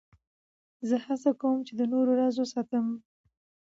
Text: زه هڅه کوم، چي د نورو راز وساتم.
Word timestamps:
زه 0.87 0.95
هڅه 1.05 1.31
کوم، 1.41 1.57
چي 1.67 1.73
د 1.79 1.81
نورو 1.93 2.11
راز 2.19 2.35
وساتم. 2.39 2.85